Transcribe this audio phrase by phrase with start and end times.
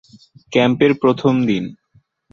[0.51, 1.63] ক্যাম্পের প্রথম দিন।